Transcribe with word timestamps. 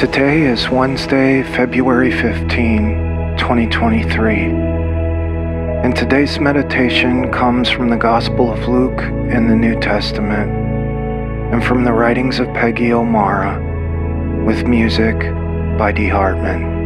Today 0.00 0.44
is 0.44 0.70
Wednesday, 0.70 1.42
February 1.42 2.10
15, 2.10 3.36
2023. 3.36 4.44
And 5.84 5.94
today's 5.94 6.40
meditation 6.40 7.30
comes 7.30 7.68
from 7.68 7.90
the 7.90 7.98
Gospel 7.98 8.50
of 8.50 8.66
Luke 8.66 9.02
in 9.02 9.46
the 9.46 9.54
New 9.54 9.78
Testament 9.78 10.50
and 11.52 11.62
from 11.62 11.84
the 11.84 11.92
writings 11.92 12.40
of 12.40 12.46
Peggy 12.54 12.94
O'Mara 12.94 13.60
with 14.42 14.66
music 14.66 15.18
by 15.76 15.92
Dee 15.92 16.08
Hartman. 16.08 16.79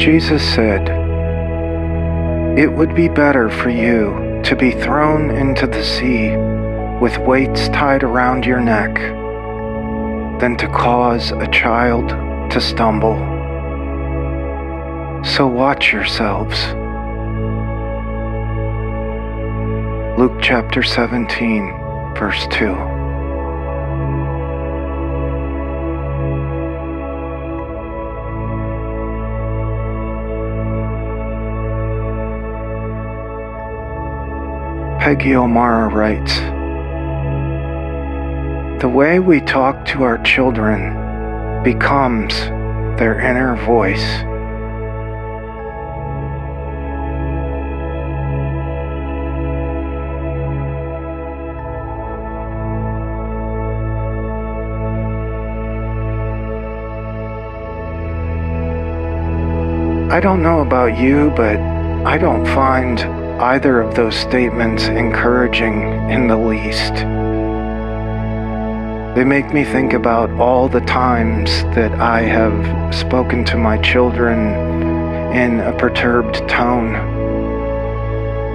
Jesus 0.00 0.42
said, 0.54 0.88
It 2.58 2.72
would 2.72 2.94
be 2.94 3.08
better 3.08 3.50
for 3.50 3.68
you 3.68 4.40
to 4.44 4.56
be 4.56 4.70
thrown 4.70 5.30
into 5.30 5.66
the 5.66 5.84
sea 5.84 6.34
with 7.02 7.18
weights 7.18 7.68
tied 7.68 8.02
around 8.02 8.46
your 8.46 8.60
neck 8.60 8.94
than 10.40 10.56
to 10.56 10.66
cause 10.68 11.32
a 11.32 11.46
child 11.48 12.08
to 12.50 12.62
stumble. 12.62 13.16
So 15.22 15.46
watch 15.46 15.92
yourselves. 15.92 16.58
Luke 20.18 20.38
chapter 20.40 20.82
17, 20.82 22.14
verse 22.16 22.46
2. 22.52 22.99
Peggy 35.10 35.34
O'Mara 35.34 35.88
writes 35.92 36.36
The 38.80 38.88
way 38.88 39.18
we 39.18 39.40
talk 39.40 39.84
to 39.86 40.04
our 40.04 40.22
children 40.22 41.64
becomes 41.64 42.32
their 42.96 43.18
inner 43.18 43.56
voice. 43.66 44.04
I 60.12 60.20
don't 60.20 60.40
know 60.40 60.60
about 60.60 60.96
you, 60.96 61.32
but 61.34 61.56
I 62.06 62.16
don't 62.16 62.46
find 62.46 63.19
either 63.40 63.80
of 63.80 63.94
those 63.94 64.14
statements 64.14 64.84
encouraging 64.84 65.82
in 66.10 66.26
the 66.26 66.36
least. 66.36 66.94
They 69.16 69.24
make 69.24 69.54
me 69.54 69.64
think 69.64 69.94
about 69.94 70.30
all 70.32 70.68
the 70.68 70.82
times 70.82 71.62
that 71.74 71.90
I 71.94 72.20
have 72.20 72.94
spoken 72.94 73.46
to 73.46 73.56
my 73.56 73.78
children 73.78 74.38
in 75.32 75.60
a 75.60 75.72
perturbed 75.72 76.46
tone, 76.50 76.92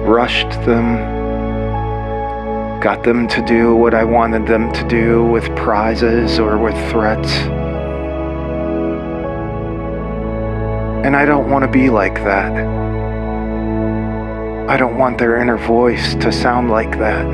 rushed 0.06 0.50
them, 0.64 0.96
got 2.80 3.02
them 3.02 3.26
to 3.26 3.44
do 3.44 3.74
what 3.74 3.92
I 3.92 4.04
wanted 4.04 4.46
them 4.46 4.72
to 4.72 4.86
do 4.86 5.24
with 5.24 5.44
prizes 5.56 6.38
or 6.38 6.58
with 6.58 6.76
threats. 6.92 7.32
And 11.04 11.16
I 11.16 11.24
don't 11.24 11.50
want 11.50 11.64
to 11.64 11.70
be 11.70 11.90
like 11.90 12.14
that. 12.22 12.95
I 14.68 14.76
don't 14.76 14.98
want 14.98 15.16
their 15.16 15.36
inner 15.36 15.56
voice 15.56 16.16
to 16.16 16.32
sound 16.32 16.70
like 16.70 16.98
that. 16.98 17.24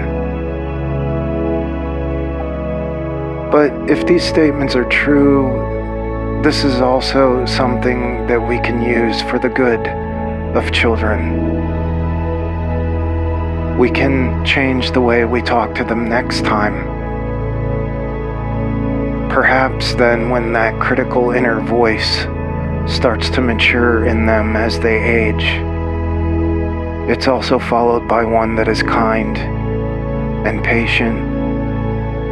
But 3.50 3.72
if 3.90 4.06
these 4.06 4.22
statements 4.22 4.76
are 4.76 4.84
true, 4.84 6.40
this 6.42 6.62
is 6.62 6.82
also 6.82 7.46
something 7.46 8.26
that 8.26 8.38
we 8.38 8.58
can 8.58 8.82
use 8.82 9.22
for 9.22 9.38
the 9.38 9.48
good 9.48 9.80
of 10.54 10.70
children. 10.72 11.38
We 13.78 13.90
can 13.90 14.44
change 14.44 14.92
the 14.92 15.00
way 15.00 15.24
we 15.24 15.40
talk 15.40 15.74
to 15.76 15.84
them 15.84 16.06
next 16.06 16.44
time. 16.44 16.86
Perhaps 19.30 19.94
then, 19.94 20.28
when 20.28 20.52
that 20.52 20.78
critical 20.78 21.30
inner 21.30 21.62
voice 21.62 22.26
starts 22.86 23.30
to 23.30 23.40
mature 23.40 24.04
in 24.04 24.26
them 24.26 24.54
as 24.54 24.78
they 24.80 24.98
age, 24.98 25.71
it's 27.08 27.26
also 27.26 27.58
followed 27.58 28.06
by 28.06 28.24
one 28.24 28.54
that 28.54 28.68
is 28.68 28.80
kind 28.80 29.36
and 30.46 30.62
patient 30.62 31.18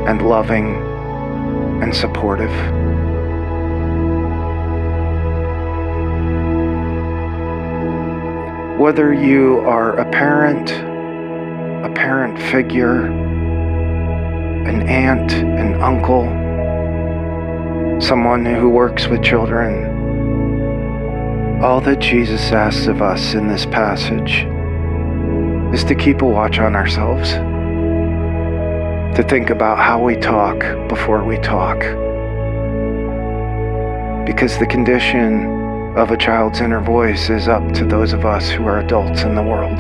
and 0.06 0.22
loving 0.22 0.76
and 1.82 1.92
supportive. 1.94 2.53
Whether 8.78 9.12
you 9.12 9.58
are 9.66 9.98
a 9.98 10.08
parent, 10.08 10.70
a 10.70 11.92
parent 11.92 12.38
figure, 12.38 13.06
an 13.06 14.88
aunt, 14.88 15.32
an 15.32 15.82
uncle, 15.82 16.26
someone 18.00 18.44
who 18.47 18.70
works 18.70 19.08
with 19.08 19.20
children, 19.20 19.98
all 21.60 21.81
that 21.81 21.98
Jesus 21.98 22.52
asks 22.52 22.87
of 22.87 23.02
us 23.02 23.34
in 23.34 23.48
this 23.48 23.66
passage 23.66 24.47
is 25.72 25.84
to 25.84 25.94
keep 25.94 26.22
a 26.22 26.26
watch 26.26 26.58
on 26.58 26.75
ourselves, 26.75 27.31
to 29.16 29.22
think 29.28 29.50
about 29.50 29.78
how 29.78 30.03
we 30.03 30.16
talk 30.16 30.58
before 30.88 31.22
we 31.22 31.38
talk. 31.38 31.78
Because 34.26 34.58
the 34.58 34.66
condition 34.66 35.47
of 35.97 36.10
a 36.10 36.16
child's 36.16 36.60
inner 36.60 36.81
voice 36.81 37.31
is 37.31 37.48
up 37.48 37.72
to 37.72 37.84
those 37.84 38.12
of 38.12 38.25
us 38.25 38.48
who 38.48 38.66
are 38.66 38.81
adults 38.81 39.22
in 39.22 39.34
the 39.34 39.42
world. 39.42 39.78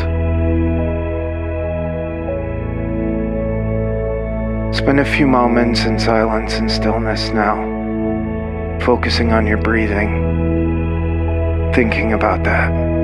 Spend 4.74 5.00
a 5.00 5.04
few 5.04 5.26
moments 5.26 5.84
in 5.84 5.98
silence 5.98 6.54
and 6.54 6.70
stillness 6.70 7.30
now, 7.30 8.78
focusing 8.80 9.32
on 9.32 9.46
your 9.46 9.58
breathing, 9.58 11.70
thinking 11.74 12.12
about 12.12 12.44
that. 12.44 12.99